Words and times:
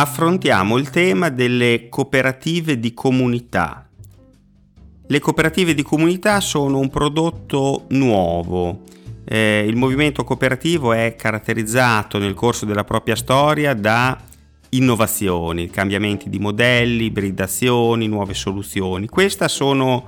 affrontiamo 0.00 0.76
il 0.76 0.90
tema 0.90 1.28
delle 1.28 1.88
cooperative 1.88 2.78
di 2.78 2.94
comunità. 2.94 3.88
Le 5.08 5.18
cooperative 5.18 5.74
di 5.74 5.82
comunità 5.82 6.38
sono 6.40 6.78
un 6.78 6.88
prodotto 6.88 7.86
nuovo. 7.88 8.82
Eh, 9.24 9.64
il 9.66 9.74
movimento 9.74 10.22
cooperativo 10.22 10.92
è 10.92 11.16
caratterizzato 11.16 12.18
nel 12.18 12.34
corso 12.34 12.64
della 12.64 12.84
propria 12.84 13.16
storia 13.16 13.74
da 13.74 14.16
innovazioni, 14.70 15.68
cambiamenti 15.68 16.30
di 16.30 16.38
modelli, 16.38 17.06
ibridazioni, 17.06 18.06
nuove 18.06 18.34
soluzioni. 18.34 19.08
Questa, 19.08 19.48
sono, 19.48 20.06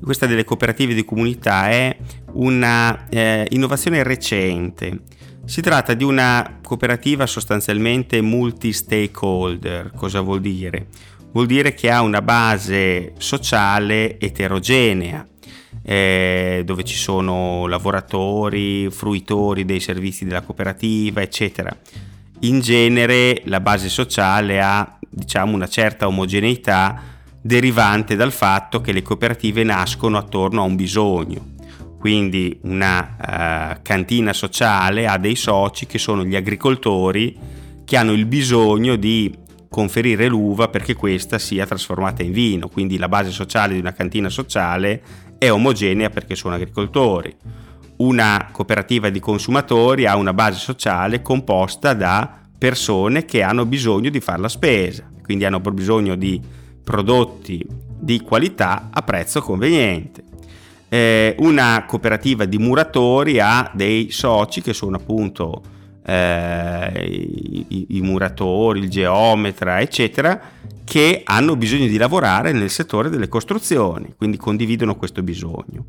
questa 0.00 0.26
delle 0.26 0.44
cooperative 0.44 0.94
di 0.94 1.04
comunità 1.04 1.68
è 1.68 1.96
una 2.34 3.08
eh, 3.08 3.48
innovazione 3.50 4.04
recente. 4.04 5.00
Si 5.44 5.60
tratta 5.60 5.94
di 5.94 6.04
una 6.04 6.58
cooperativa 6.62 7.26
sostanzialmente 7.26 8.20
multi-stakeholder. 8.20 9.92
Cosa 9.94 10.20
vuol 10.20 10.40
dire? 10.40 10.86
Vuol 11.32 11.46
dire 11.46 11.74
che 11.74 11.90
ha 11.90 12.02
una 12.02 12.22
base 12.22 13.12
sociale 13.18 14.18
eterogenea, 14.18 15.26
eh, 15.82 16.62
dove 16.64 16.84
ci 16.84 16.96
sono 16.96 17.66
lavoratori, 17.66 18.90
fruitori 18.90 19.64
dei 19.64 19.80
servizi 19.80 20.24
della 20.24 20.42
cooperativa, 20.42 21.20
eccetera 21.22 21.76
in 22.42 22.60
genere 22.60 23.42
la 23.44 23.60
base 23.60 23.88
sociale 23.88 24.60
ha 24.60 24.98
diciamo 25.08 25.54
una 25.54 25.68
certa 25.68 26.06
omogeneità 26.06 27.00
derivante 27.40 28.16
dal 28.16 28.32
fatto 28.32 28.80
che 28.80 28.92
le 28.92 29.02
cooperative 29.02 29.62
nascono 29.64 30.16
attorno 30.16 30.62
a 30.62 30.64
un 30.64 30.76
bisogno. 30.76 31.50
Quindi 32.02 32.58
una 32.62 33.76
uh, 33.76 33.80
cantina 33.80 34.32
sociale 34.32 35.06
ha 35.06 35.18
dei 35.18 35.36
soci 35.36 35.86
che 35.86 35.98
sono 35.98 36.24
gli 36.24 36.34
agricoltori 36.34 37.38
che 37.84 37.96
hanno 37.96 38.10
il 38.10 38.26
bisogno 38.26 38.96
di 38.96 39.32
conferire 39.68 40.26
l'uva 40.26 40.66
perché 40.66 40.94
questa 40.94 41.38
sia 41.38 41.64
trasformata 41.64 42.24
in 42.24 42.32
vino. 42.32 42.66
Quindi 42.66 42.98
la 42.98 43.06
base 43.06 43.30
sociale 43.30 43.74
di 43.74 43.78
una 43.78 43.92
cantina 43.92 44.28
sociale 44.30 45.00
è 45.38 45.48
omogenea 45.48 46.10
perché 46.10 46.34
sono 46.34 46.56
agricoltori 46.56 47.36
una 47.98 48.48
cooperativa 48.50 49.08
di 49.08 49.20
consumatori 49.20 50.06
ha 50.06 50.16
una 50.16 50.34
base 50.34 50.58
sociale 50.58 51.22
composta 51.22 51.94
da 51.94 52.40
persone 52.58 53.24
che 53.24 53.42
hanno 53.42 53.64
bisogno 53.64 54.10
di 54.10 54.18
fare 54.18 54.40
la 54.40 54.48
spesa, 54.48 55.08
quindi 55.22 55.44
hanno 55.44 55.60
bisogno 55.60 56.16
di 56.16 56.40
prodotti 56.82 57.64
di 58.00 58.20
qualità 58.22 58.88
a 58.92 59.02
prezzo 59.02 59.40
conveniente. 59.40 60.31
Eh, 60.92 61.36
una 61.38 61.86
cooperativa 61.86 62.44
di 62.44 62.58
muratori 62.58 63.40
ha 63.40 63.70
dei 63.72 64.10
soci 64.10 64.60
che 64.60 64.74
sono 64.74 64.96
appunto 64.96 65.62
eh, 66.04 67.64
i, 67.68 67.86
i 67.96 68.00
muratori, 68.02 68.80
il 68.80 68.90
geometra, 68.90 69.80
eccetera, 69.80 70.38
che 70.84 71.22
hanno 71.24 71.56
bisogno 71.56 71.86
di 71.86 71.96
lavorare 71.96 72.52
nel 72.52 72.68
settore 72.68 73.08
delle 73.08 73.28
costruzioni, 73.28 74.12
quindi 74.18 74.36
condividono 74.36 74.94
questo 74.94 75.22
bisogno. 75.22 75.86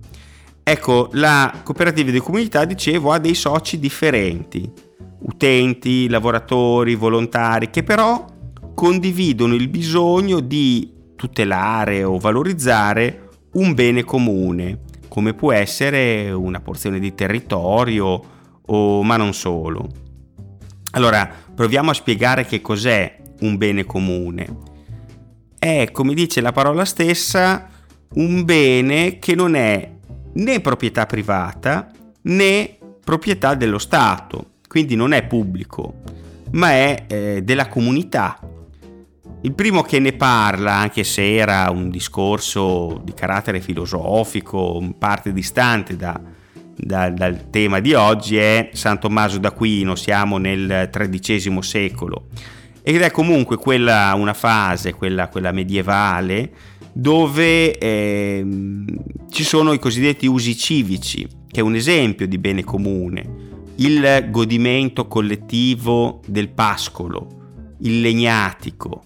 Ecco, 0.64 1.10
la 1.12 1.54
cooperativa 1.66 2.10
di 2.10 2.20
comunità, 2.20 2.64
dicevo, 2.64 3.12
ha 3.12 3.20
dei 3.20 3.36
soci 3.36 3.80
differenti, 3.80 4.72
utenti, 5.20 6.08
lavoratori, 6.08 6.96
volontari, 6.96 7.70
che 7.70 7.84
però 7.84 8.26
condividono 8.74 9.54
il 9.54 9.68
bisogno 9.68 10.40
di 10.40 10.94
tutelare 11.18 12.06
o 12.06 12.18
valorizzare 12.18 13.28
un 13.56 13.74
bene 13.74 14.06
comune, 14.06 14.92
come 15.14 15.36
può 15.36 15.52
essere 15.52 16.32
una 16.32 16.60
porzione 16.60 16.98
di 16.98 17.14
territorio, 17.14 18.22
o, 18.66 19.04
ma 19.04 19.16
non 19.16 19.36
solo. 19.36 19.88
Allora, 20.94 21.32
proviamo 21.54 21.92
a 21.92 21.94
spiegare 21.94 22.48
che 22.48 22.62
cos'è 22.62 23.18
un 23.42 23.56
bene 23.58 23.86
comune. 23.86 24.58
È, 25.60 25.90
come 25.92 26.16
dice 26.16 26.42
la 26.42 26.52
parola 26.52 26.84
stessa, 26.84 27.70
un 28.16 28.44
bene 28.44 29.20
che 29.20 29.36
non 29.36 29.54
è 29.54 29.88
né 30.34 30.60
proprietà 30.62 31.06
privata 31.06 31.92
né 32.24 32.76
proprietà 33.06 33.54
dello 33.54 33.78
Stato, 33.78 34.54
quindi 34.68 34.96
non 34.96 35.12
è 35.12 35.28
pubblico, 35.28 36.02
ma 36.54 36.72
è 36.72 37.06
eh, 37.06 37.42
della 37.44 37.68
comunità. 37.68 38.40
Il 39.46 39.52
primo 39.52 39.82
che 39.82 40.00
ne 40.00 40.14
parla, 40.14 40.76
anche 40.76 41.04
se 41.04 41.36
era 41.36 41.70
un 41.70 41.90
discorso 41.90 43.02
di 43.04 43.14
carattere 43.14 43.60
filosofico, 43.60 44.80
in 44.82 44.98
parte 44.98 45.34
distante 45.34 45.98
da, 45.98 46.18
da, 46.74 47.10
dal 47.10 47.50
tema 47.50 47.82
di 47.82 47.94
oggi, 47.94 48.38
è 48.38 48.70
San 48.72 49.02
Tommaso 49.02 49.40
d'Aquino, 49.40 49.96
siamo 49.96 50.38
nel 50.38 50.90
XIII 50.90 51.62
secolo. 51.62 52.28
Ed 52.82 53.02
è 53.02 53.12
comunque 53.12 53.58
quella 53.58 54.14
una 54.16 54.34
fase, 54.34 54.94
quella, 54.94 55.28
quella 55.28 55.52
medievale, 55.52 56.50
dove 56.94 57.78
eh, 57.78 58.46
ci 59.30 59.44
sono 59.44 59.74
i 59.74 59.80
cosiddetti 59.80 60.26
usi 60.26 60.56
civici, 60.56 61.28
che 61.52 61.60
è 61.60 61.64
un 61.64 61.76
esempio 61.76 62.30
di 62.30 62.38
bene 62.38 62.64
comune, 62.64 63.26
il 63.76 64.30
godimento 64.30 65.06
collettivo 65.06 66.22
del 66.28 66.48
pascolo, 66.48 67.76
il 67.82 68.00
legnatico. 68.00 69.04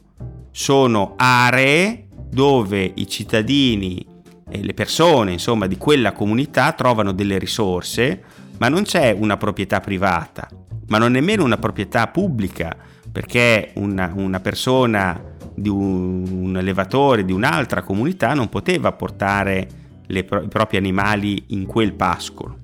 Sono 0.59 1.13
aree 1.17 2.07
dove 2.31 2.91
i 2.95 3.07
cittadini 3.07 4.03
e 4.49 4.63
le 4.63 4.73
persone, 4.73 5.33
insomma, 5.33 5.67
di 5.67 5.77
quella 5.77 6.13
comunità 6.13 6.71
trovano 6.71 7.11
delle 7.11 7.37
risorse, 7.37 8.23
ma 8.57 8.67
non 8.67 8.81
c'è 8.81 9.11
una 9.11 9.37
proprietà 9.37 9.79
privata, 9.81 10.49
ma 10.87 10.97
non 10.97 11.11
nemmeno 11.11 11.43
una 11.43 11.57
proprietà 11.57 12.07
pubblica, 12.07 12.75
perché 13.11 13.69
una, 13.75 14.11
una 14.15 14.39
persona 14.39 15.21
di 15.53 15.69
un, 15.69 16.25
un 16.27 16.55
allevatore 16.55 17.23
di 17.23 17.33
un'altra 17.33 17.83
comunità 17.83 18.33
non 18.33 18.49
poteva 18.49 18.91
portare 18.93 19.67
le, 20.07 20.19
i 20.21 20.47
propri 20.47 20.77
animali 20.77 21.43
in 21.49 21.67
quel 21.67 21.93
pascolo. 21.93 22.57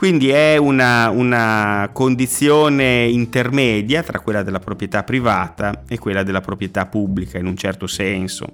Quindi 0.00 0.30
è 0.30 0.56
una, 0.56 1.10
una 1.10 1.90
condizione 1.92 3.04
intermedia 3.04 4.02
tra 4.02 4.18
quella 4.20 4.42
della 4.42 4.58
proprietà 4.58 5.02
privata 5.02 5.82
e 5.86 5.98
quella 5.98 6.22
della 6.22 6.40
proprietà 6.40 6.86
pubblica 6.86 7.36
in 7.36 7.44
un 7.44 7.54
certo 7.54 7.86
senso. 7.86 8.46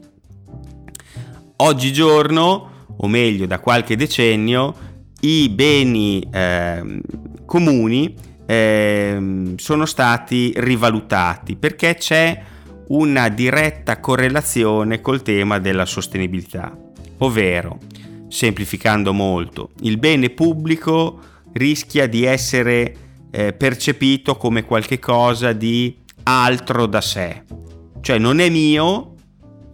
Oggigiorno, 1.58 2.86
o 2.96 3.06
meglio 3.06 3.46
da 3.46 3.60
qualche 3.60 3.94
decennio, 3.94 4.74
i 5.20 5.48
beni 5.50 6.20
eh, 6.32 7.00
comuni 7.44 8.12
eh, 8.44 9.52
sono 9.54 9.86
stati 9.86 10.52
rivalutati 10.56 11.54
perché 11.54 11.94
c'è 11.94 12.42
una 12.88 13.28
diretta 13.28 14.00
correlazione 14.00 15.00
col 15.00 15.22
tema 15.22 15.60
della 15.60 15.84
sostenibilità, 15.84 16.76
ovvero, 17.18 17.78
semplificando 18.26 19.12
molto, 19.12 19.70
il 19.82 19.96
bene 19.98 20.30
pubblico 20.30 21.34
rischia 21.56 22.06
di 22.06 22.24
essere 22.24 22.94
eh, 23.30 23.52
percepito 23.52 24.36
come 24.36 24.64
qualcosa 24.64 25.52
di 25.52 25.96
altro 26.24 26.86
da 26.86 27.00
sé, 27.00 27.44
cioè 28.00 28.18
non 28.18 28.38
è 28.38 28.48
mio, 28.48 29.14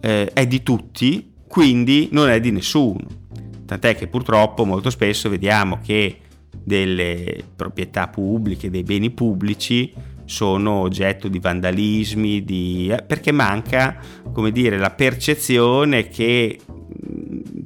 eh, 0.01 0.31
è 0.33 0.45
di 0.47 0.63
tutti, 0.63 1.31
quindi 1.47 2.09
non 2.11 2.29
è 2.29 2.39
di 2.39 2.51
nessuno. 2.51 3.21
Tant'è 3.65 3.95
che 3.95 4.07
purtroppo 4.07 4.65
molto 4.65 4.89
spesso 4.89 5.29
vediamo 5.29 5.79
che 5.83 6.17
delle 6.51 7.43
proprietà 7.55 8.07
pubbliche, 8.07 8.69
dei 8.69 8.83
beni 8.83 9.11
pubblici, 9.11 9.93
sono 10.25 10.79
oggetto 10.79 11.27
di 11.27 11.39
vandalismi, 11.39 12.43
di, 12.43 12.89
eh, 12.89 13.03
perché 13.03 13.31
manca, 13.31 13.97
come 14.31 14.51
dire, 14.51 14.77
la 14.77 14.91
percezione 14.91 16.07
che 16.07 16.59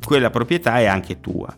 quella 0.03 0.29
proprietà 0.29 0.79
è 0.79 0.85
anche 0.85 1.19
tua. 1.19 1.55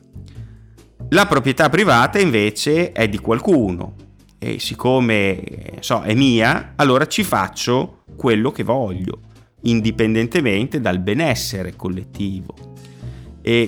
La 1.11 1.25
proprietà 1.25 1.69
privata 1.69 2.19
invece 2.19 2.91
è 2.91 3.09
di 3.09 3.17
qualcuno 3.17 3.95
e 4.37 4.59
siccome 4.59 5.43
so, 5.79 6.01
è 6.01 6.13
mia, 6.13 6.73
allora 6.75 7.07
ci 7.07 7.23
faccio 7.23 8.03
quello 8.15 8.51
che 8.51 8.61
voglio, 8.61 9.19
indipendentemente 9.61 10.79
dal 10.79 10.99
benessere 10.99 11.75
collettivo. 11.75 12.53
E 13.41 13.67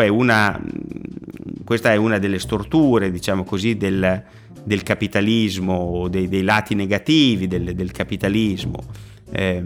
è 0.00 0.08
una, 0.08 0.62
questa 1.64 1.92
è 1.92 1.96
una 1.96 2.18
delle 2.18 2.38
storture, 2.38 3.10
diciamo 3.10 3.42
così, 3.42 3.76
del, 3.76 4.22
del 4.62 4.82
capitalismo, 4.84 6.06
dei, 6.06 6.28
dei 6.28 6.42
lati 6.42 6.76
negativi 6.76 7.48
del, 7.48 7.74
del 7.74 7.90
capitalismo. 7.90 8.78
Eh, 9.32 9.64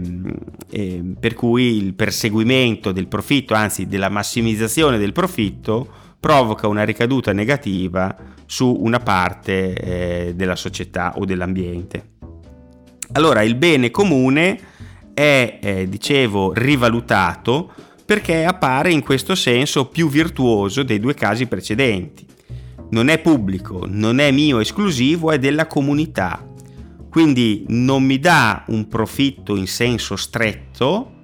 eh, 0.71 1.03
per 1.19 1.35
cui 1.35 1.77
il 1.77 1.93
perseguimento 1.93 2.91
del 2.91 3.07
profitto, 3.07 3.53
anzi 3.53 3.85
della 3.85 4.09
massimizzazione 4.09 4.97
del 4.97 5.11
profitto, 5.11 6.00
provoca 6.21 6.67
una 6.67 6.83
ricaduta 6.83 7.33
negativa 7.33 8.15
su 8.45 8.73
una 8.79 8.99
parte 8.99 9.73
eh, 9.73 10.35
della 10.35 10.55
società 10.55 11.15
o 11.17 11.25
dell'ambiente. 11.25 12.09
Allora 13.13 13.41
il 13.41 13.55
bene 13.55 13.89
comune 13.89 14.59
è, 15.13 15.59
eh, 15.61 15.89
dicevo, 15.89 16.53
rivalutato 16.53 17.73
perché 18.05 18.45
appare 18.45 18.91
in 18.91 19.01
questo 19.01 19.35
senso 19.35 19.87
più 19.87 20.07
virtuoso 20.09 20.83
dei 20.83 20.99
due 20.99 21.15
casi 21.15 21.47
precedenti 21.47 22.25
non 22.91 23.07
è 23.07 23.19
pubblico, 23.19 23.85
non 23.87 24.19
è 24.19 24.31
mio 24.31 24.59
esclusivo, 24.59 25.31
è 25.31 25.39
della 25.39 25.65
comunità. 25.67 26.45
quindi 27.09 27.65
non 27.67 28.03
mi 28.03 28.19
dà 28.19 28.63
un 28.67 28.87
profitto 28.87 29.57
in 29.57 29.67
senso 29.67 30.15
stretto, 30.15 31.20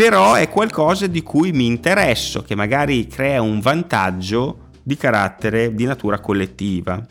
però 0.00 0.32
è 0.32 0.48
qualcosa 0.48 1.06
di 1.06 1.22
cui 1.22 1.52
mi 1.52 1.66
interesso, 1.66 2.40
che 2.40 2.54
magari 2.54 3.06
crea 3.06 3.42
un 3.42 3.60
vantaggio 3.60 4.68
di 4.82 4.96
carattere 4.96 5.74
di 5.74 5.84
natura 5.84 6.20
collettiva. 6.20 7.04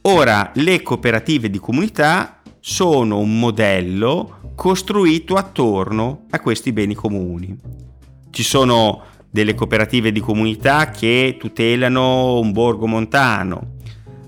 Ora, 0.00 0.50
le 0.54 0.80
cooperative 0.80 1.50
di 1.50 1.58
comunità 1.58 2.40
sono 2.58 3.18
un 3.18 3.38
modello 3.38 4.54
costruito 4.54 5.34
attorno 5.34 6.22
a 6.30 6.40
questi 6.40 6.72
beni 6.72 6.94
comuni. 6.94 7.54
Ci 8.30 8.42
sono 8.42 9.02
delle 9.28 9.52
cooperative 9.52 10.10
di 10.10 10.20
comunità 10.20 10.88
che 10.88 11.36
tutelano 11.38 12.38
un 12.38 12.50
borgo 12.50 12.86
montano, 12.86 13.74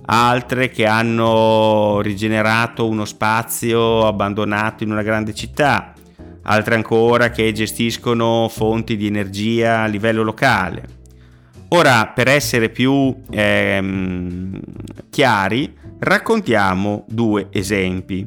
altre 0.05 0.69
che 0.69 0.85
hanno 0.85 2.03
rigenerato 2.03 2.87
uno 2.87 3.07
spazio 3.07 4.07
abbandonato 4.07 4.85
in 4.85 4.91
una 4.91 5.01
grande 5.03 5.33
città, 5.33 5.95
altre 6.49 6.75
ancora 6.75 7.31
che 7.31 7.53
gestiscono 7.53 8.49
fonti 8.51 8.97
di 8.97 9.07
energia 9.07 9.83
a 9.83 9.87
livello 9.87 10.23
locale. 10.23 10.97
Ora, 11.69 12.07
per 12.07 12.29
essere 12.29 12.71
più 12.71 13.15
ehm, 13.31 14.59
chiari, 15.11 15.77
raccontiamo 15.99 17.05
due 17.09 17.49
esempi. 17.51 18.27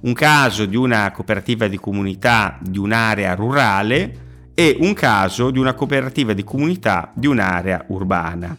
Un 0.00 0.12
caso 0.12 0.66
di 0.66 0.76
una 0.76 1.10
cooperativa 1.12 1.68
di 1.68 1.78
comunità 1.78 2.58
di 2.60 2.78
un'area 2.78 3.34
rurale 3.34 4.50
e 4.54 4.76
un 4.80 4.92
caso 4.92 5.50
di 5.50 5.58
una 5.58 5.72
cooperativa 5.72 6.34
di 6.34 6.44
comunità 6.44 7.10
di 7.14 7.26
un'area 7.26 7.86
urbana. 7.88 8.54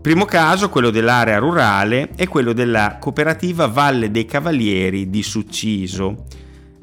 Primo 0.00 0.24
caso, 0.24 0.70
quello 0.70 0.88
dell'area 0.88 1.38
rurale, 1.38 2.10
è 2.16 2.26
quello 2.26 2.54
della 2.54 2.96
cooperativa 2.98 3.66
Valle 3.66 4.10
dei 4.10 4.24
Cavalieri 4.24 5.10
di 5.10 5.22
Succiso. 5.22 6.24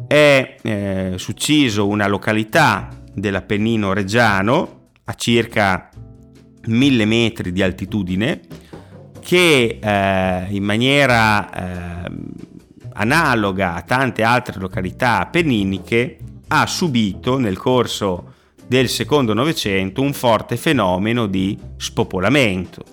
È 0.09 0.55
eh, 0.63 1.13
Succiso 1.17 1.87
una 1.87 2.07
località 2.07 2.89
dell'Appennino 3.13 3.93
Reggiano 3.93 4.87
a 5.03 5.13
circa 5.13 5.87
1000 6.65 7.05
metri 7.05 7.51
di 7.51 7.61
altitudine 7.61 8.41
che 9.19 9.77
eh, 9.79 10.45
in 10.49 10.63
maniera 10.63 12.05
eh, 12.07 12.11
analoga 12.93 13.75
a 13.75 13.83
tante 13.83 14.23
altre 14.23 14.59
località 14.59 15.19
appenniniche 15.19 16.17
ha 16.47 16.65
subito 16.65 17.37
nel 17.37 17.59
corso 17.59 18.33
del 18.65 18.89
secondo 18.89 19.35
Novecento 19.35 20.01
un 20.01 20.13
forte 20.13 20.57
fenomeno 20.57 21.27
di 21.27 21.55
spopolamento. 21.77 22.83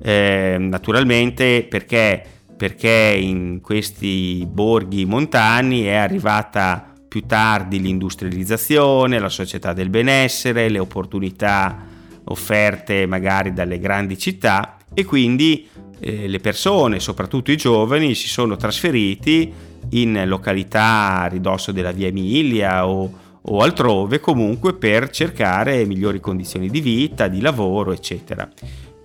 Eh, 0.00 0.56
naturalmente 0.58 1.66
perché, 1.68 2.37
perché 2.58 3.16
in 3.18 3.60
questi 3.62 4.44
borghi 4.50 5.04
montani 5.06 5.84
è 5.84 5.94
arrivata 5.94 6.92
più 7.06 7.24
tardi 7.24 7.80
l'industrializzazione, 7.80 9.20
la 9.20 9.28
società 9.28 9.72
del 9.72 9.88
benessere, 9.88 10.68
le 10.68 10.80
opportunità 10.80 11.86
offerte 12.24 13.06
magari 13.06 13.52
dalle 13.52 13.78
grandi 13.78 14.18
città 14.18 14.76
e 14.92 15.04
quindi 15.04 15.68
eh, 16.00 16.26
le 16.26 16.40
persone, 16.40 16.98
soprattutto 16.98 17.52
i 17.52 17.56
giovani, 17.56 18.14
si 18.14 18.28
sono 18.28 18.56
trasferiti 18.56 19.52
in 19.90 20.24
località 20.26 21.20
a 21.20 21.26
ridosso 21.26 21.70
della 21.70 21.92
via 21.92 22.08
Emilia 22.08 22.88
o, 22.88 23.10
o 23.40 23.60
altrove 23.60 24.18
comunque 24.18 24.74
per 24.74 25.10
cercare 25.10 25.84
migliori 25.84 26.18
condizioni 26.18 26.68
di 26.68 26.80
vita, 26.80 27.28
di 27.28 27.40
lavoro, 27.40 27.92
eccetera. 27.92 28.48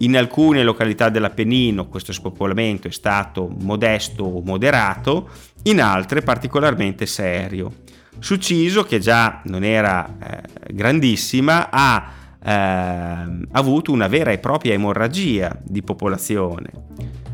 In 0.04 0.18
alcune 0.18 0.64
località 0.64 1.08
dell'Appennino 1.08 1.88
questo 1.88 2.12
spopolamento 2.12 2.90
è 2.90 2.92
stato 2.92 3.50
modesto 3.62 4.26
o 4.26 4.42
moderato, 4.42 5.30
in 5.64 5.82
altre 5.82 6.22
particolarmente 6.22 7.06
serio. 7.06 7.84
Succiso, 8.20 8.84
che 8.84 9.00
già 9.00 9.42
non 9.46 9.64
era 9.64 10.18
eh, 10.20 10.74
grandissima, 10.74 11.70
ha 11.72 12.12
eh, 12.44 13.46
avuto 13.52 13.94
una 13.94 14.08
vera 14.08 14.32
e 14.32 14.40
propria 14.40 14.74
emorragia 14.74 15.58
di 15.64 15.82
popolazione. 15.82 16.70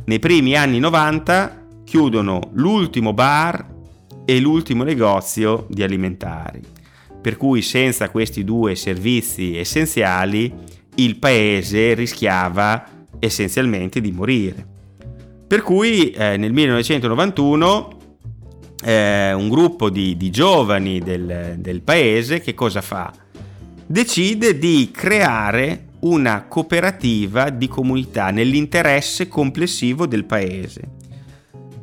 Nei 0.06 0.19
primi 0.19 0.56
anni 0.56 0.77
90 0.77 1.65
chiudono 1.83 2.51
l'ultimo 2.54 3.13
bar 3.13 3.65
e 4.25 4.39
l'ultimo 4.39 4.83
negozio 4.83 5.65
di 5.69 5.81
alimentari, 5.81 6.62
per 7.19 7.36
cui 7.36 7.63
senza 7.63 8.12
questi 8.12 8.44
due 8.44 8.75
servizi 8.75 9.57
essenziali 9.57 10.77
il 10.95 11.18
paese 11.18 11.94
rischiava 11.94 12.83
essenzialmente 13.19 14.01
di 14.01 14.12
morire. 14.12 14.65
Per 15.47 15.62
cui 15.62 16.12
eh, 16.12 16.38
nel 16.38 16.53
1991 16.53 17.97
eh, 18.83 19.33
un 19.33 19.50
gruppo 19.50 19.89
di, 19.89 20.15
di 20.15 20.30
giovani 20.30 21.00
del, 21.00 21.56
del 21.57 21.81
paese 21.81 22.39
che 22.39 22.53
cosa 22.53 22.81
fa? 22.81 23.12
Decide 23.86 24.57
di 24.57 24.89
creare 24.94 25.88
una 26.01 26.45
cooperativa 26.47 27.50
di 27.50 27.68
comunità 27.68 28.30
nell'interesse 28.30 29.27
complessivo 29.27 30.06
del 30.06 30.25
paese. 30.25 30.97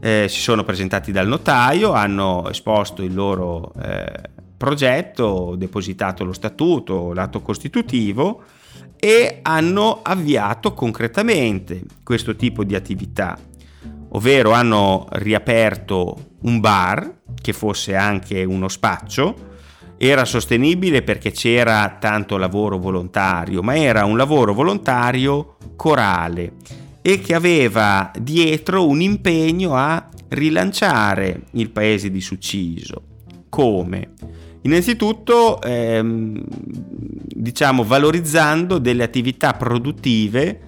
Eh, 0.00 0.26
si 0.29 0.41
sono 0.41 0.62
presentati 0.62 1.11
dal 1.11 1.26
notaio, 1.26 1.93
hanno 1.93 2.49
esposto 2.49 3.03
il 3.03 3.12
loro 3.12 3.73
eh, 3.82 4.31
progetto, 4.56 5.55
depositato 5.56 6.25
lo 6.25 6.32
statuto, 6.32 7.12
l'atto 7.12 7.43
costitutivo 7.43 8.43
e 8.98 9.38
hanno 9.43 10.00
avviato 10.02 10.72
concretamente 10.75 11.82
questo 12.02 12.37
tipo 12.37 12.64
di 12.64 12.75
attività, 12.75 13.38
ovvero 14.10 14.52
hanno 14.52 15.06
riaperto 15.10 16.34
un 16.43 16.60
bar 16.60 17.20
che 17.40 17.52
fosse 17.52 17.94
anche 17.94 18.44
uno 18.44 18.69
spaccio, 18.69 19.54
era 19.98 20.25
sostenibile 20.25 21.02
perché 21.02 21.31
c'era 21.31 21.96
tanto 21.98 22.37
lavoro 22.37 22.78
volontario, 22.78 23.62
ma 23.62 23.76
era 23.76 24.04
un 24.04 24.16
lavoro 24.16 24.52
volontario 24.52 25.56
corale 25.75 26.54
e 27.00 27.20
che 27.20 27.34
aveva 27.34 28.10
dietro 28.19 28.87
un 28.87 29.00
impegno 29.00 29.76
a 29.76 30.08
rilanciare 30.28 31.44
il 31.52 31.70
paese 31.70 32.10
di 32.10 32.20
Succiso. 32.20 33.02
Come? 33.48 34.10
Innanzitutto, 34.67 35.63
ehm, 35.63 36.43
diciamo, 36.45 37.85
valorizzando 37.85 38.79
delle 38.79 39.05
attività 39.05 39.53
produttive 39.53 40.61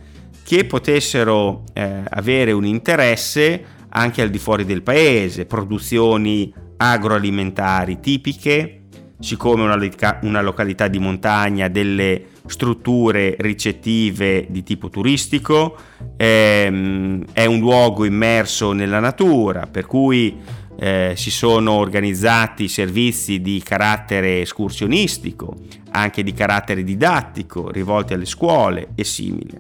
che 0.45 0.64
potessero 0.67 1.64
eh, 1.73 2.02
avere 2.09 2.52
un 2.52 2.64
interesse 2.64 3.64
anche 3.88 4.23
al 4.23 4.31
di 4.31 4.38
fuori 4.38 4.64
del 4.64 4.83
paese, 4.83 5.47
produzioni 5.47 6.55
agroalimentari 6.76 7.99
tipiche, 7.99 8.83
siccome 9.19 9.64
una, 9.64 9.76
una 10.23 10.43
località 10.43 10.87
di 10.87 11.00
montagna, 11.00 11.67
delle 11.67 12.23
strutture 12.47 13.35
ricettive 13.40 14.47
di 14.49 14.62
tipo 14.62 14.90
turistico, 14.90 15.76
ehm, 16.17 17.25
è 17.33 17.47
un 17.47 17.59
luogo 17.59 18.05
immerso 18.05 18.71
nella 18.71 19.00
natura, 19.00 19.67
per 19.67 19.87
cui 19.87 20.37
eh, 20.80 21.14
si 21.16 21.32
sono 21.32 21.73
organizzati 21.73 22.68
servizi 22.68 23.40
di 23.40 23.61
carattere 23.64 24.40
escursionistico, 24.42 25.56
anche 25.90 26.23
di 26.23 26.32
carattere 26.32 26.85
didattico, 26.85 27.70
rivolti 27.70 28.12
alle 28.12 28.26
scuole 28.26 28.90
e 28.94 29.02
simili. 29.02 29.58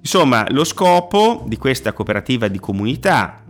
Insomma, 0.00 0.44
lo 0.50 0.64
scopo 0.64 1.44
di 1.46 1.56
questa 1.56 1.92
cooperativa 1.92 2.48
di 2.48 2.58
comunità 2.58 3.42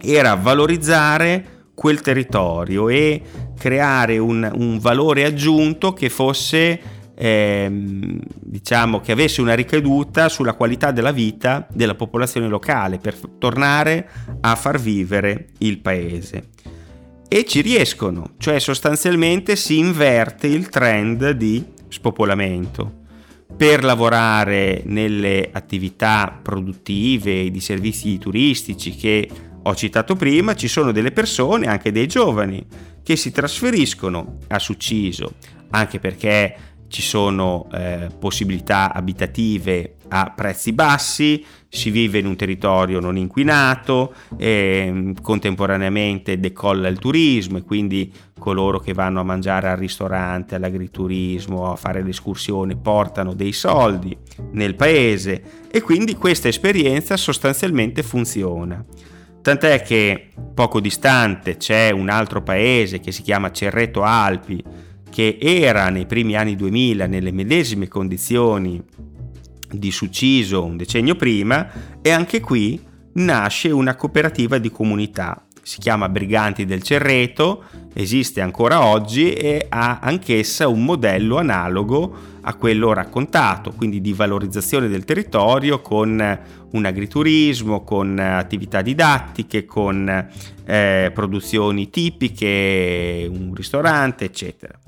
era 0.00 0.34
valorizzare 0.34 1.64
quel 1.74 2.00
territorio 2.00 2.88
e 2.88 3.22
creare 3.58 4.18
un, 4.18 4.48
un 4.54 4.78
valore 4.78 5.24
aggiunto 5.24 5.92
che 5.92 6.10
fosse 6.10 6.80
ehm, 7.22 8.18
diciamo 8.34 9.00
che 9.00 9.12
avesse 9.12 9.42
una 9.42 9.54
ricaduta 9.54 10.30
sulla 10.30 10.54
qualità 10.54 10.90
della 10.90 11.12
vita 11.12 11.66
della 11.70 11.94
popolazione 11.94 12.48
locale 12.48 12.96
per 12.96 13.14
tornare 13.38 14.08
a 14.40 14.54
far 14.54 14.80
vivere 14.80 15.48
il 15.58 15.80
paese. 15.80 16.48
E 17.28 17.44
ci 17.44 17.60
riescono, 17.60 18.32
cioè 18.38 18.58
sostanzialmente 18.58 19.54
si 19.54 19.78
inverte 19.78 20.46
il 20.46 20.70
trend 20.70 21.30
di 21.32 21.62
spopolamento. 21.88 22.98
Per 23.54 23.84
lavorare 23.84 24.82
nelle 24.86 25.50
attività 25.52 26.38
produttive 26.42 27.50
di 27.50 27.60
servizi 27.60 28.16
turistici 28.18 28.96
che 28.96 29.28
ho 29.62 29.74
citato 29.74 30.16
prima, 30.16 30.54
ci 30.54 30.68
sono 30.68 30.90
delle 30.90 31.12
persone, 31.12 31.66
anche 31.66 31.92
dei 31.92 32.06
giovani, 32.06 32.64
che 33.02 33.16
si 33.16 33.30
trasferiscono 33.30 34.38
a 34.48 34.58
Succiso, 34.58 35.34
anche 35.70 35.98
perché 35.98 36.69
ci 36.90 37.02
sono 37.02 37.68
eh, 37.72 38.08
possibilità 38.18 38.92
abitative 38.92 39.94
a 40.08 40.32
prezzi 40.34 40.72
bassi, 40.72 41.44
si 41.68 41.90
vive 41.90 42.18
in 42.18 42.26
un 42.26 42.34
territorio 42.34 42.98
non 42.98 43.16
inquinato, 43.16 44.12
eh, 44.36 45.14
contemporaneamente 45.22 46.40
decolla 46.40 46.88
il 46.88 46.98
turismo 46.98 47.58
e 47.58 47.62
quindi 47.62 48.12
coloro 48.36 48.80
che 48.80 48.92
vanno 48.92 49.20
a 49.20 49.22
mangiare 49.22 49.68
al 49.68 49.76
ristorante, 49.76 50.56
all'agriturismo, 50.56 51.70
a 51.70 51.76
fare 51.76 52.02
l'escursione 52.02 52.74
portano 52.74 53.34
dei 53.34 53.52
soldi 53.52 54.16
nel 54.50 54.74
paese 54.74 55.68
e 55.70 55.80
quindi 55.82 56.16
questa 56.16 56.48
esperienza 56.48 57.16
sostanzialmente 57.16 58.02
funziona. 58.02 58.84
Tant'è 59.42 59.80
che 59.82 60.30
poco 60.52 60.80
distante 60.80 61.56
c'è 61.56 61.90
un 61.90 62.08
altro 62.08 62.42
paese 62.42 62.98
che 62.98 63.12
si 63.12 63.22
chiama 63.22 63.52
Cerreto 63.52 64.02
Alpi, 64.02 64.62
che 65.10 65.36
era 65.40 65.90
nei 65.90 66.06
primi 66.06 66.36
anni 66.36 66.56
2000 66.56 67.06
nelle 67.06 67.32
medesime 67.32 67.88
condizioni 67.88 68.82
di 69.70 69.90
Suciso 69.90 70.64
un 70.64 70.76
decennio 70.76 71.14
prima 71.14 72.00
e 72.00 72.10
anche 72.10 72.40
qui 72.40 72.80
nasce 73.14 73.70
una 73.70 73.94
cooperativa 73.96 74.58
di 74.58 74.70
comunità. 74.70 75.44
Si 75.62 75.78
chiama 75.78 76.08
Briganti 76.08 76.64
del 76.64 76.82
Cerreto, 76.82 77.64
esiste 77.92 78.40
ancora 78.40 78.84
oggi 78.84 79.32
e 79.32 79.66
ha 79.68 79.98
anch'essa 80.00 80.68
un 80.68 80.84
modello 80.84 81.38
analogo 81.38 82.29
a 82.42 82.54
quello 82.54 82.92
raccontato, 82.92 83.72
quindi 83.72 84.00
di 84.00 84.12
valorizzazione 84.12 84.88
del 84.88 85.04
territorio 85.04 85.80
con 85.80 86.38
un 86.70 86.84
agriturismo, 86.84 87.82
con 87.84 88.18
attività 88.18 88.82
didattiche, 88.82 89.64
con 89.64 90.28
eh, 90.64 91.10
produzioni 91.12 91.90
tipiche, 91.90 93.28
un 93.30 93.52
ristorante, 93.54 94.24
eccetera. 94.24 94.78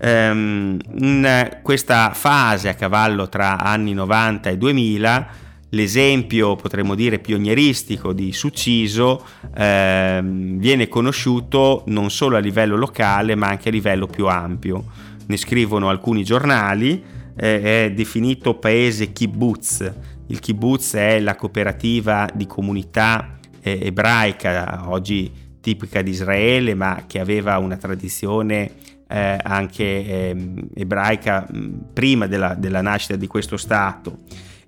Um, 0.00 0.78
in 0.98 1.58
questa 1.60 2.12
fase 2.14 2.68
a 2.68 2.74
cavallo 2.74 3.28
tra 3.28 3.58
anni 3.58 3.94
90 3.94 4.50
e 4.50 4.56
2000 4.56 5.28
l'esempio 5.70 6.54
potremmo 6.54 6.94
dire 6.94 7.18
pionieristico 7.18 8.12
di 8.12 8.32
Succiso 8.32 9.24
eh, 9.56 10.20
viene 10.22 10.88
conosciuto 10.88 11.82
non 11.86 12.10
solo 12.10 12.36
a 12.36 12.40
livello 12.40 12.76
locale 12.76 13.34
ma 13.34 13.48
anche 13.48 13.70
a 13.70 13.72
livello 13.72 14.06
più 14.06 14.26
ampio. 14.26 14.84
Ne 15.28 15.36
scrivono 15.36 15.90
alcuni 15.90 16.24
giornali, 16.24 17.04
eh, 17.36 17.84
è 17.84 17.92
definito 17.92 18.54
paese 18.54 19.12
kibbutz. 19.12 19.92
Il 20.28 20.40
kibbutz 20.40 20.94
è 20.94 21.20
la 21.20 21.36
cooperativa 21.36 22.26
di 22.34 22.46
comunità 22.46 23.38
eh, 23.60 23.78
ebraica, 23.82 24.88
oggi 24.88 25.30
tipica 25.60 26.00
di 26.00 26.12
Israele, 26.12 26.74
ma 26.74 27.04
che 27.06 27.20
aveva 27.20 27.58
una 27.58 27.76
tradizione 27.76 28.70
eh, 29.06 29.38
anche 29.42 29.84
eh, 29.84 30.36
ebraica 30.74 31.46
prima 31.92 32.26
della, 32.26 32.54
della, 32.54 32.80
nascita 32.80 33.16
di 33.16 33.26
questo 33.26 33.58
Stato. 33.58 34.20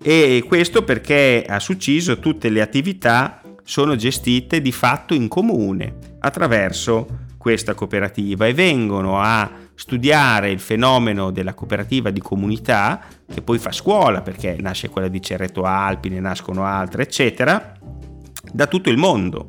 E 0.03 0.45
questo 0.47 0.85
perché 0.85 1.43
a 1.49 1.59
Succiso 1.59 2.19
tutte 2.19 2.51
le 2.51 2.61
attività 2.61 3.41
sono 3.65 3.97
gestite 3.97 4.61
di 4.61 4.73
fatto 4.73 5.15
in 5.15 5.27
comune 5.29 6.17
attraverso 6.19 7.29
questa 7.39 7.73
cooperativa 7.73 8.47
e 8.47 8.53
vengono 8.53 9.19
a 9.19 9.51
studiare 9.81 10.51
il 10.51 10.61
fenomeno 10.61 11.31
della 11.31 11.55
cooperativa 11.55 12.11
di 12.11 12.21
comunità 12.21 13.01
che 13.27 13.41
poi 13.41 13.57
fa 13.57 13.73
scuola 13.73 14.21
perché 14.21 14.59
nasce 14.61 14.91
quella 14.91 15.09
di 15.09 15.23
Cerreto 15.23 15.63
Alpi, 15.63 16.11
ne 16.11 16.21
nascono 16.21 16.67
altre 16.67 17.05
eccetera 17.05 17.73
da 18.53 18.67
tutto 18.67 18.91
il 18.91 18.99
mondo. 18.99 19.47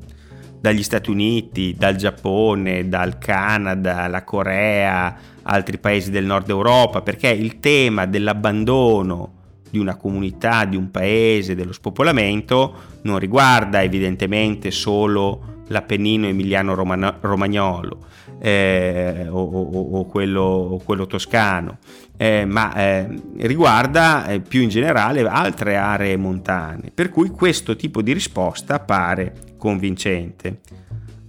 Dagli 0.62 0.84
Stati 0.84 1.10
Uniti, 1.10 1.76
dal 1.78 1.98
Giappone, 1.98 2.88
dal 2.88 3.18
Canada, 3.18 4.08
la 4.08 4.24
Corea, 4.24 5.18
altri 5.42 5.80
paesi 5.80 6.12
del 6.12 6.24
nord 6.24 6.48
Europa, 6.50 7.02
perché 7.02 7.28
il 7.28 7.60
tema 7.60 8.06
dell'abbandono 8.06 9.34
di 9.70 9.80
una 9.80 9.98
comunità, 9.98 10.64
di 10.64 10.78
un 10.78 10.92
paese, 10.92 11.56
dello 11.56 11.74
spopolamento 11.74 13.00
non 13.02 13.20
riguarda 13.20 13.84
evidentemente 13.84 14.72
solo 14.72 15.64
l'Appennino 15.68 16.28
emiliano-romagnolo 16.28 18.06
eh, 18.44 19.28
o, 19.30 19.40
o, 19.40 20.00
o, 20.00 20.06
quello, 20.06 20.42
o, 20.42 20.78
quello, 20.80 21.06
toscano, 21.06 21.78
eh, 22.18 22.44
ma 22.46 22.74
eh, 22.74 23.08
riguarda 23.38 24.28
eh, 24.28 24.40
più 24.40 24.62
in 24.62 24.70
generale 24.70 25.22
altre 25.28 25.78
aree 25.78 26.18
montane, 26.18 26.92
per 26.94 27.10
cui 27.10 27.30
questo 27.30 27.76
tipo 27.76 28.02
di 28.02 28.14
risposta 28.14 28.80
pare 28.80 29.54
convincente. 29.58 30.60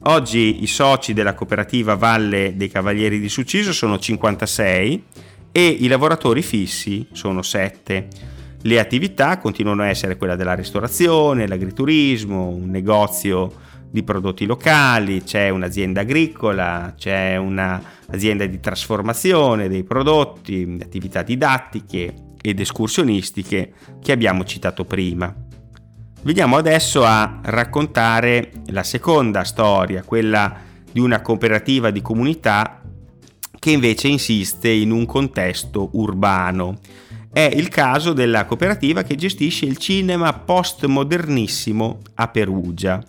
Oggi 0.04 0.62
i 0.62 0.66
soci 0.66 1.12
della 1.12 1.34
cooperativa 1.34 1.94
Valle 1.94 2.54
dei 2.56 2.68
Cavalieri 2.68 3.20
di 3.20 3.28
Succiso 3.28 3.72
sono 3.72 3.98
56 3.98 5.04
e 5.52 5.66
i 5.66 5.86
lavoratori 5.86 6.42
fissi 6.42 7.06
sono 7.12 7.42
7. 7.42 8.08
Le 8.62 8.78
attività 8.80 9.38
continuano 9.38 9.82
a 9.82 9.88
essere 9.88 10.16
quella 10.16 10.34
della 10.34 10.54
ristorazione, 10.54 11.46
l'agriturismo, 11.46 12.48
un 12.48 12.70
negozio 12.70 13.52
di 13.92 14.02
prodotti 14.02 14.46
locali, 14.46 15.22
c'è 15.22 15.50
un'azienda 15.50 16.00
agricola, 16.00 16.94
c'è 16.96 17.36
un'azienda 17.36 18.46
di 18.46 18.58
trasformazione 18.58 19.68
dei 19.68 19.84
prodotti, 19.84 20.78
attività 20.80 21.22
didattiche 21.22 22.14
ed 22.40 22.58
escursionistiche 22.58 23.72
che 24.00 24.12
abbiamo 24.12 24.44
citato 24.44 24.86
prima. 24.86 25.32
Veniamo 26.22 26.56
adesso 26.56 27.04
a 27.04 27.40
raccontare 27.42 28.52
la 28.68 28.82
seconda 28.82 29.44
storia, 29.44 30.02
quella 30.02 30.56
di 30.90 31.00
una 31.00 31.20
cooperativa 31.20 31.90
di 31.90 32.00
comunità 32.00 32.80
che 33.58 33.70
invece 33.70 34.08
insiste 34.08 34.70
in 34.70 34.90
un 34.90 35.04
contesto 35.04 35.90
urbano. 35.92 36.78
È 37.30 37.40
il 37.40 37.68
caso 37.68 38.12
della 38.12 38.46
cooperativa 38.46 39.02
che 39.02 39.16
gestisce 39.16 39.66
il 39.66 39.76
cinema 39.76 40.32
postmodernissimo 40.32 42.00
a 42.14 42.28
Perugia. 42.28 43.02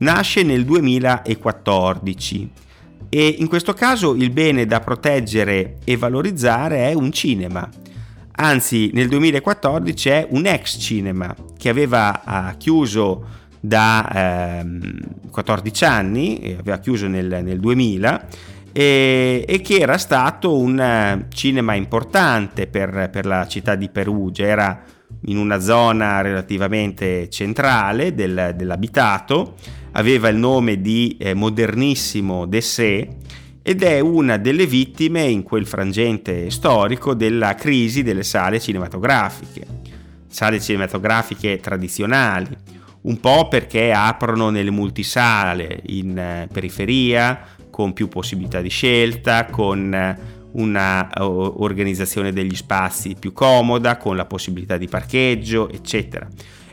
Nasce 0.00 0.42
nel 0.42 0.64
2014 0.64 2.50
e 3.10 3.36
in 3.38 3.48
questo 3.48 3.74
caso 3.74 4.14
il 4.14 4.30
bene 4.30 4.64
da 4.64 4.80
proteggere 4.80 5.76
e 5.84 5.98
valorizzare 5.98 6.88
è 6.88 6.94
un 6.94 7.12
cinema. 7.12 7.68
Anzi 8.32 8.90
nel 8.94 9.08
2014 9.08 10.08
è 10.08 10.26
un 10.30 10.46
ex 10.46 10.78
cinema 10.78 11.36
che 11.58 11.68
aveva 11.68 12.54
chiuso 12.56 13.26
da 13.60 14.62
uh, 14.64 15.30
14 15.30 15.84
anni, 15.84 16.56
aveva 16.58 16.78
chiuso 16.78 17.06
nel, 17.06 17.40
nel 17.42 17.60
2000 17.60 18.26
e, 18.72 19.44
e, 19.46 19.60
che 19.60 19.80
era 19.80 19.98
stato 19.98 20.56
un 20.56 20.78
uh, 20.78 21.26
cinema 21.28 21.74
importante 21.74 22.66
per, 22.68 23.10
per, 23.12 23.26
la 23.26 23.46
città 23.46 23.74
di 23.74 23.90
Perugia, 23.90 24.46
era 24.46 24.82
in 25.26 25.36
una 25.36 25.60
zona 25.60 26.22
relativamente 26.22 27.28
centrale 27.28 28.14
del, 28.14 28.54
dell'abitato, 28.56 29.56
aveva 29.92 30.28
il 30.28 30.36
nome 30.36 30.80
di 30.80 31.16
eh, 31.18 31.34
Modernissimo 31.34 32.46
Dessé 32.46 33.08
ed 33.62 33.82
è 33.82 34.00
una 34.00 34.36
delle 34.36 34.66
vittime 34.66 35.22
in 35.24 35.42
quel 35.42 35.66
frangente 35.66 36.50
storico 36.50 37.14
della 37.14 37.54
crisi 37.54 38.02
delle 38.02 38.22
sale 38.22 38.58
cinematografiche, 38.58 39.66
sale 40.26 40.60
cinematografiche 40.60 41.58
tradizionali, 41.58 42.56
un 43.02 43.20
po' 43.20 43.48
perché 43.48 43.92
aprono 43.92 44.50
nelle 44.50 44.70
multisale 44.70 45.82
in 45.86 46.16
eh, 46.16 46.48
periferia, 46.52 47.46
con 47.70 47.92
più 47.92 48.08
possibilità 48.08 48.60
di 48.60 48.68
scelta, 48.68 49.46
con 49.46 49.94
eh, 49.94 50.18
una 50.52 51.08
organizzazione 51.18 52.32
degli 52.32 52.56
spazi 52.56 53.14
più 53.18 53.32
comoda, 53.32 53.96
con 53.96 54.16
la 54.16 54.24
possibilità 54.24 54.76
di 54.76 54.88
parcheggio, 54.88 55.70
eccetera. 55.70 56.28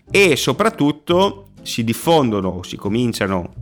E 0.10 0.36
soprattutto 0.36 1.47
si 1.62 1.84
diffondono, 1.84 2.64
si 2.64 2.76
cominciano 2.76 3.54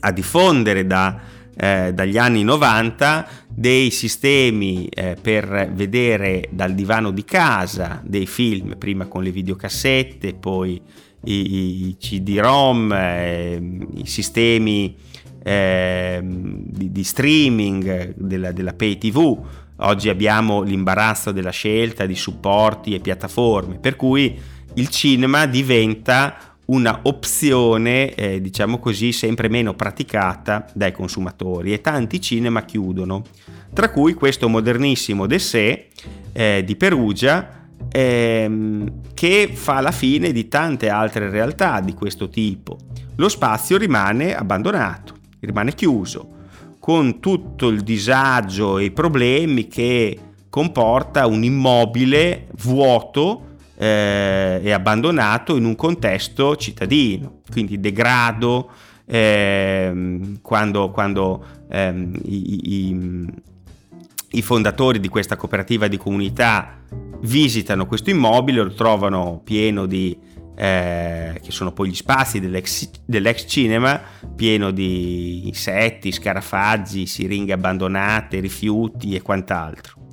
a 0.00 0.12
diffondere 0.12 0.86
da 0.86 1.34
eh, 1.58 1.92
dagli 1.94 2.18
anni 2.18 2.44
90 2.44 3.26
dei 3.48 3.90
sistemi 3.90 4.86
eh, 4.88 5.16
per 5.20 5.70
vedere 5.72 6.48
dal 6.50 6.74
divano 6.74 7.10
di 7.10 7.24
casa 7.24 8.02
dei 8.04 8.26
film, 8.26 8.76
prima 8.76 9.06
con 9.06 9.22
le 9.22 9.30
videocassette, 9.30 10.34
poi 10.34 10.78
i, 11.24 11.88
i 11.88 11.96
CD-ROM, 11.98 12.92
eh, 12.92 13.86
i 13.94 14.06
sistemi 14.06 14.94
ehm, 15.42 16.62
di, 16.66 16.92
di, 16.92 17.04
streaming 17.04 18.14
della, 18.16 18.52
della 18.52 18.74
pay 18.74 18.98
TV. 18.98 19.38
Oggi 19.78 20.10
abbiamo 20.10 20.60
l'imbarazzo 20.60 21.32
della 21.32 21.50
scelta 21.50 22.04
di 22.04 22.14
supporti 22.14 22.94
e 22.94 23.00
piattaforme, 23.00 23.78
per 23.78 23.96
cui 23.96 24.38
il 24.74 24.88
cinema 24.88 25.46
diventa 25.46 26.55
una 26.66 27.00
opzione, 27.02 28.14
eh, 28.14 28.40
diciamo 28.40 28.78
così, 28.78 29.12
sempre 29.12 29.48
meno 29.48 29.74
praticata 29.74 30.66
dai 30.74 30.92
consumatori 30.92 31.72
e 31.72 31.80
tanti 31.80 32.20
cinema 32.20 32.64
chiudono, 32.64 33.22
tra 33.72 33.90
cui 33.90 34.14
questo 34.14 34.48
modernissimo 34.48 35.26
Dessé 35.26 35.88
eh, 36.32 36.62
di 36.64 36.76
Perugia 36.76 37.68
ehm, 37.90 39.14
che 39.14 39.50
fa 39.52 39.80
la 39.80 39.92
fine 39.92 40.32
di 40.32 40.48
tante 40.48 40.88
altre 40.88 41.30
realtà 41.30 41.80
di 41.80 41.94
questo 41.94 42.28
tipo. 42.28 42.78
Lo 43.16 43.28
spazio 43.28 43.76
rimane 43.76 44.34
abbandonato, 44.34 45.14
rimane 45.40 45.72
chiuso, 45.72 46.34
con 46.80 47.20
tutto 47.20 47.68
il 47.68 47.82
disagio 47.82 48.78
e 48.78 48.84
i 48.84 48.90
problemi 48.90 49.68
che 49.68 50.18
comporta 50.48 51.26
un 51.26 51.44
immobile 51.44 52.48
vuoto 52.62 53.45
eh, 53.76 54.60
è 54.62 54.70
abbandonato 54.70 55.56
in 55.56 55.64
un 55.64 55.76
contesto 55.76 56.56
cittadino, 56.56 57.40
quindi 57.50 57.78
degrado, 57.78 58.70
eh, 59.06 60.20
quando, 60.42 60.90
quando 60.90 61.44
ehm, 61.70 62.12
i, 62.24 62.88
i, 62.88 63.26
i, 64.30 64.42
fondatori 64.42 64.98
di 64.98 65.08
questa 65.08 65.36
cooperativa 65.36 65.86
di 65.86 65.96
comunità 65.96 66.78
visitano 67.20 67.86
questo 67.86 68.10
immobile, 68.10 68.62
lo 68.62 68.74
trovano 68.74 69.40
pieno 69.44 69.86
di 69.86 70.18
eh, 70.58 71.38
che 71.42 71.50
sono 71.50 71.70
poi 71.72 71.90
gli 71.90 71.94
spazi 71.94 72.40
dell'ex, 72.40 72.88
dell'ex, 73.04 73.44
cinema, 73.46 74.00
pieno 74.34 74.70
di 74.70 75.46
insetti, 75.46 76.10
scarafaggi, 76.10 77.06
siringhe 77.06 77.52
abbandonate, 77.52 78.40
rifiuti 78.40 79.14
e 79.14 79.20
quant'altro. 79.20 80.05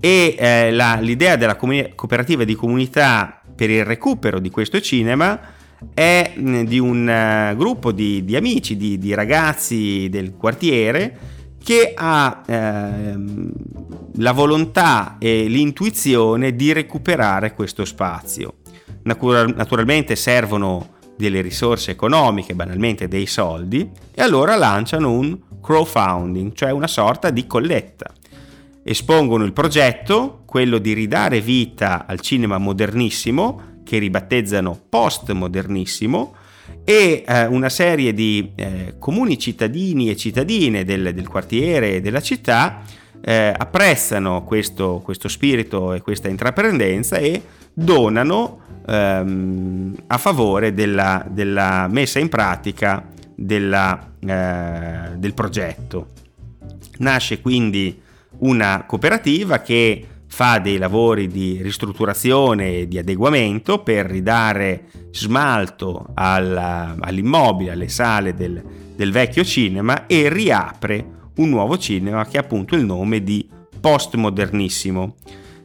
E 0.00 0.36
eh, 0.38 0.70
la, 0.72 0.98
l'idea 1.00 1.36
della 1.36 1.56
comuni- 1.56 1.92
cooperativa 1.94 2.44
di 2.44 2.54
comunità 2.54 3.40
per 3.54 3.70
il 3.70 3.84
recupero 3.84 4.38
di 4.38 4.50
questo 4.50 4.80
cinema 4.80 5.40
è 5.94 6.32
mh, 6.34 6.62
di 6.62 6.78
un 6.78 7.50
uh, 7.52 7.56
gruppo 7.56 7.92
di, 7.92 8.24
di 8.24 8.36
amici, 8.36 8.76
di, 8.76 8.98
di, 8.98 9.14
ragazzi 9.14 10.08
del 10.10 10.34
quartiere 10.36 11.34
che 11.66 11.94
ha 11.96 12.42
eh, 12.46 13.14
la 14.18 14.30
volontà 14.30 15.16
e 15.18 15.48
l'intuizione 15.48 16.54
di 16.54 16.72
recuperare 16.72 17.54
questo 17.54 17.84
spazio. 17.84 18.58
naturalmente 19.02 20.14
servono 20.14 20.94
delle 21.16 21.40
risorse 21.40 21.90
economiche, 21.90 22.54
banalmente 22.54 23.08
dei 23.08 23.26
soldi, 23.26 23.90
e 24.14 24.22
allora 24.22 24.54
lanciano 24.54 25.10
un 25.10 25.36
crowdfunding, 25.60 26.52
cioè 26.54 26.70
una 26.70 26.86
sorta 26.86 27.30
di 27.30 27.48
colletta. 27.48 28.12
Espongono 28.88 29.42
il 29.42 29.52
progetto, 29.52 30.42
quello 30.46 30.78
di 30.78 30.92
ridare 30.92 31.40
vita 31.40 32.06
al 32.06 32.20
cinema 32.20 32.56
modernissimo, 32.56 33.80
che 33.82 33.98
ribattezzano 33.98 34.78
postmodernissimo, 34.88 36.34
e 36.84 37.24
eh, 37.26 37.46
una 37.46 37.68
serie 37.68 38.14
di 38.14 38.52
eh, 38.54 38.94
comuni 39.00 39.40
cittadini 39.40 40.08
e 40.08 40.16
cittadine 40.16 40.84
del, 40.84 41.12
del 41.14 41.26
quartiere 41.26 41.94
e 41.94 42.00
della 42.00 42.20
città 42.20 42.82
eh, 43.20 43.52
apprezzano 43.56 44.44
questo, 44.44 45.00
questo, 45.02 45.26
spirito 45.26 45.92
e 45.92 46.00
questa 46.00 46.28
intraprendenza 46.28 47.16
e 47.16 47.42
donano 47.72 48.60
ehm, 48.86 49.96
a 50.06 50.16
favore 50.16 50.74
della, 50.74 51.26
della, 51.28 51.88
messa 51.90 52.20
in 52.20 52.28
pratica 52.28 53.04
della, 53.34 54.12
eh, 54.20 55.16
del 55.16 55.34
progetto. 55.34 56.06
Nasce 56.98 57.40
quindi 57.40 58.04
una 58.40 58.84
cooperativa 58.86 59.60
che 59.60 60.06
fa 60.28 60.58
dei 60.58 60.76
lavori 60.76 61.28
di 61.28 61.60
ristrutturazione 61.62 62.80
e 62.80 62.88
di 62.88 62.98
adeguamento 62.98 63.82
per 63.82 64.06
ridare 64.06 64.86
smalto 65.12 66.08
alla, 66.14 66.94
all'immobile, 67.00 67.72
alle 67.72 67.88
sale 67.88 68.34
del, 68.34 68.62
del 68.94 69.12
vecchio 69.12 69.44
cinema 69.44 70.06
e 70.06 70.28
riapre 70.28 71.14
un 71.36 71.48
nuovo 71.48 71.78
cinema 71.78 72.26
che 72.26 72.38
ha 72.38 72.42
appunto 72.42 72.74
il 72.74 72.84
nome 72.84 73.22
di 73.22 73.48
postmodernissimo. 73.80 75.14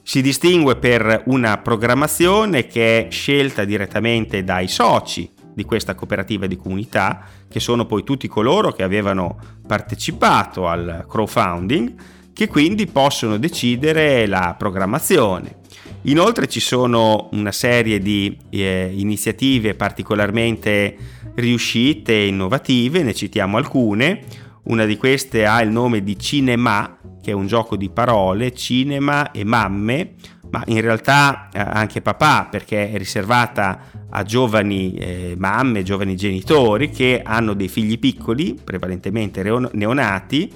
Si 0.03 0.21
distingue 0.21 0.77
per 0.77 1.23
una 1.25 1.57
programmazione 1.57 2.65
che 2.65 3.07
è 3.07 3.11
scelta 3.11 3.63
direttamente 3.63 4.43
dai 4.43 4.67
soci 4.67 5.29
di 5.53 5.63
questa 5.63 5.95
cooperativa 5.95 6.47
di 6.47 6.55
comunità, 6.55 7.25
che 7.47 7.59
sono 7.59 7.85
poi 7.85 8.03
tutti 8.03 8.27
coloro 8.27 8.71
che 8.71 8.83
avevano 8.83 9.37
partecipato 9.67 10.67
al 10.67 11.05
crowdfunding 11.07 11.93
che 12.33 12.47
quindi 12.47 12.87
possono 12.87 13.37
decidere 13.37 14.25
la 14.27 14.55
programmazione. 14.57 15.59
Inoltre 16.03 16.47
ci 16.47 16.59
sono 16.59 17.29
una 17.33 17.51
serie 17.51 17.99
di 17.99 18.35
eh, 18.49 18.91
iniziative 18.95 19.75
particolarmente 19.75 20.95
riuscite 21.35 22.13
e 22.13 22.27
innovative, 22.27 23.03
ne 23.03 23.13
citiamo 23.13 23.57
alcune. 23.57 24.23
Una 24.63 24.85
di 24.85 24.97
queste 24.97 25.45
ha 25.45 25.61
il 25.61 25.69
nome 25.69 26.03
di 26.03 26.17
Cinema, 26.17 26.97
che 27.21 27.31
è 27.31 27.33
un 27.33 27.45
gioco 27.45 27.75
di 27.75 27.89
parole, 27.89 28.53
cinema 28.53 29.31
e 29.31 29.43
mamme, 29.43 30.13
ma 30.49 30.63
in 30.67 30.81
realtà 30.81 31.49
eh, 31.51 31.59
anche 31.59 32.01
papà, 32.01 32.47
perché 32.49 32.91
è 32.91 32.97
riservata 32.97 33.89
a 34.09 34.23
giovani 34.23 34.93
eh, 34.95 35.35
mamme, 35.37 35.83
giovani 35.83 36.15
genitori 36.15 36.89
che 36.89 37.21
hanno 37.23 37.53
dei 37.53 37.69
figli 37.69 37.97
piccoli, 37.97 38.59
prevalentemente 38.61 39.43
neonati, 39.43 40.51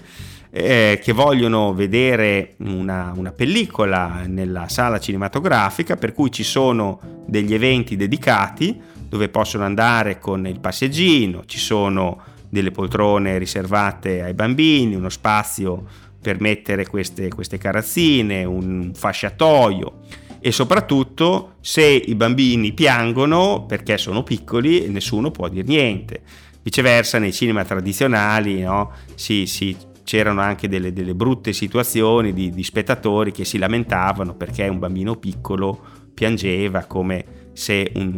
eh, 0.57 1.01
che 1.03 1.11
vogliono 1.11 1.73
vedere 1.73 2.53
una, 2.59 3.11
una, 3.13 3.33
pellicola 3.33 4.23
nella 4.25 4.69
sala 4.69 4.99
cinematografica, 4.99 5.97
per 5.97 6.13
cui 6.13 6.31
ci 6.31 6.43
sono 6.43 7.01
degli 7.25 7.53
eventi 7.53 7.97
dedicati 7.97 8.79
dove 9.09 9.27
possono 9.27 9.65
andare 9.65 10.17
con 10.17 10.47
il 10.47 10.61
passeggino, 10.61 11.43
ci 11.45 11.59
sono 11.59 12.21
delle 12.47 12.71
poltrone 12.71 13.37
riservate 13.37 14.21
ai 14.21 14.33
bambini, 14.33 14.95
uno 14.95 15.09
spazio 15.09 15.83
per 16.21 16.39
mettere 16.39 16.87
queste, 16.87 17.27
queste 17.27 17.57
carrozzine, 17.57 18.45
un 18.45 18.91
fasciatoio 18.95 20.03
e 20.39 20.53
soprattutto 20.53 21.55
se 21.59 21.83
i 21.85 22.15
bambini 22.15 22.71
piangono 22.71 23.65
perché 23.65 23.97
sono 23.97 24.23
piccoli 24.23 24.87
nessuno 24.87 25.31
può 25.31 25.49
dire 25.49 25.67
niente. 25.67 26.21
Viceversa 26.63 27.19
nei 27.19 27.33
cinema 27.33 27.65
tradizionali 27.65 28.61
no, 28.61 28.93
si, 29.15 29.45
si 29.47 29.93
c'erano 30.05 30.39
anche 30.39 30.69
delle, 30.69 30.93
delle 30.93 31.15
brutte 31.15 31.51
situazioni 31.51 32.31
di, 32.31 32.51
di, 32.51 32.63
spettatori 32.63 33.31
che 33.31 33.43
si 33.43 33.57
lamentavano 33.57 34.35
perché 34.35 34.67
un 34.67 34.79
bambino 34.79 35.17
piccolo 35.17 36.03
piangeva 36.13 36.85
come 36.85 37.49
se 37.53 37.91
un, 37.95 38.11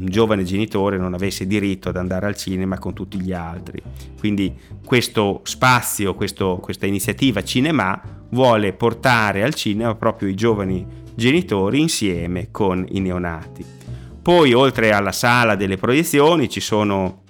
un, 0.00 0.06
giovane 0.06 0.42
genitore 0.42 0.96
non 0.96 1.14
avesse 1.14 1.46
diritto 1.46 1.90
ad 1.90 1.96
andare 1.96 2.26
al 2.26 2.36
cinema 2.36 2.78
con 2.78 2.94
tutti 2.94 3.20
gli 3.20 3.32
altri. 3.32 3.80
Quindi 4.18 4.54
questo 4.84 5.40
spazio, 5.44 6.14
questo, 6.14 6.58
questa 6.62 6.86
iniziativa 6.86 7.42
Cinema 7.44 8.00
vuole 8.30 8.72
portare 8.72 9.42
al 9.42 9.54
cinema 9.54 9.94
proprio 9.94 10.28
i 10.28 10.34
giovani 10.34 10.84
genitori 11.14 11.80
insieme 11.80 12.48
con 12.50 12.84
i 12.88 13.00
neonati. 13.00 13.64
Poi 14.22 14.54
oltre 14.54 14.92
alla 14.92 15.12
sala 15.12 15.54
delle 15.54 15.76
proiezioni 15.76 16.48
ci 16.48 16.60
sono 16.60 17.22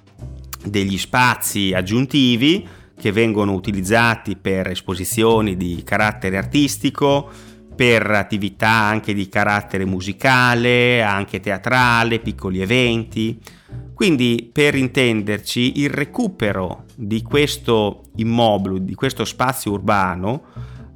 degli 0.65 0.97
spazi 0.97 1.73
aggiuntivi 1.75 2.67
che 2.97 3.13
vengono 3.13 3.53
utilizzati 3.53 4.37
per 4.37 4.69
esposizioni 4.69 5.57
di 5.57 5.83
carattere 5.85 6.37
artistico, 6.37 7.29
per 7.75 8.09
attività 8.11 8.69
anche 8.69 9.15
di 9.15 9.29
carattere 9.29 9.85
musicale, 9.85 11.03
anche 11.03 11.41
teatrale, 11.41 12.21
piccoli 12.21 12.61
eventi. 12.61 13.39
Quindi, 13.93 14.49
per 14.53 14.75
intenderci, 14.75 15.81
il 15.81 15.91
recupero 15.91 16.85
di 16.95 17.23
questo 17.23 18.03
immobile, 18.17 18.85
di 18.85 18.95
questo 18.95 19.25
spazio 19.25 19.73
urbano, 19.73 20.43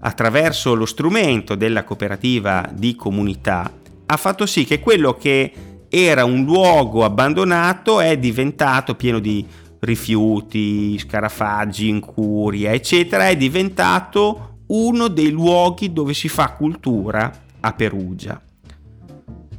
attraverso 0.00 0.74
lo 0.74 0.86
strumento 0.86 1.56
della 1.56 1.84
cooperativa 1.84 2.68
di 2.72 2.94
comunità, 2.94 3.72
ha 4.06 4.16
fatto 4.16 4.46
sì 4.46 4.64
che 4.64 4.78
quello 4.80 5.14
che 5.14 5.52
era 5.88 6.24
un 6.24 6.44
luogo 6.44 7.04
abbandonato 7.04 8.00
è 8.00 8.16
diventato 8.18 8.94
pieno 8.94 9.18
di 9.18 9.44
rifiuti, 9.80 10.98
scarafaggi, 10.98 11.88
incuria, 11.88 12.72
eccetera, 12.72 13.28
è 13.28 13.36
diventato 13.36 14.62
uno 14.68 15.08
dei 15.08 15.30
luoghi 15.30 15.92
dove 15.92 16.14
si 16.14 16.28
fa 16.28 16.52
cultura 16.52 17.32
a 17.60 17.72
Perugia. 17.72 18.40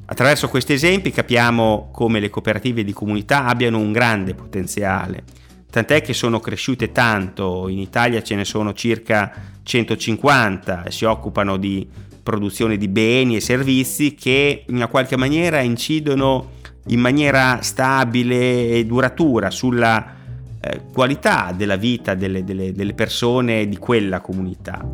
Attraverso 0.06 0.50
questi 0.50 0.74
esempi 0.74 1.12
capiamo 1.12 1.90
come 1.92 2.20
le 2.20 2.30
cooperative 2.30 2.84
di 2.84 2.94
comunità 2.94 3.46
abbiano 3.46 3.78
un 3.78 3.92
grande 3.92 4.34
potenziale, 4.34 5.24
tant'è 5.70 6.02
che 6.02 6.14
sono 6.14 6.40
cresciute 6.40 6.92
tanto, 6.92 7.68
in 7.68 7.78
Italia 7.78 8.24
ce 8.24 8.36
ne 8.36 8.44
sono 8.44 8.74
circa 8.74 9.32
150 9.62 10.84
e 10.86 10.92
si 10.92 11.06
occupano 11.06 11.58
di 11.58 11.88
produzione 12.24 12.78
di 12.78 12.88
beni 12.88 13.36
e 13.36 13.40
servizi 13.40 14.16
che 14.16 14.64
in 14.68 14.76
una 14.76 14.88
qualche 14.88 15.16
maniera 15.16 15.62
incidono 15.62 16.58
in 16.88 17.00
maniera 17.00 17.60
stabile 17.62 18.70
e 18.70 18.86
duratura 18.86 19.50
sulla 19.50 20.16
eh, 20.62 20.82
qualità 20.92 21.54
della 21.56 21.76
vita 21.76 22.16
delle, 22.16 22.44
delle, 22.44 22.74
delle 22.74 22.94
persone 22.94 23.68
di 23.68 23.78
quella 23.78 24.20
comunità. 24.20 24.86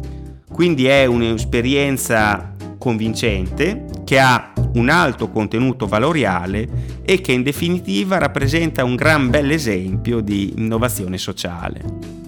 Quindi 0.51 0.85
è 0.85 1.05
un'esperienza 1.05 2.53
convincente 2.77 3.85
che 4.03 4.19
ha 4.19 4.53
un 4.73 4.89
alto 4.89 5.29
contenuto 5.29 5.87
valoriale 5.87 7.01
e 7.03 7.19
che 7.21 7.31
in 7.31 7.43
definitiva 7.43 8.17
rappresenta 8.17 8.83
un 8.83 8.95
gran 8.95 9.29
bel 9.29 9.51
esempio 9.51 10.21
di 10.21 10.53
innovazione 10.57 11.17
sociale. 11.17 12.24